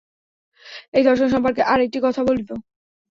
এই 0.93 1.03
দর্শন 1.03 1.27
সম্পর্কে 1.29 1.61
আর 1.63 1.79
একটি 1.81 1.99
কথা 1.99 2.21
বলিব। 2.23 2.49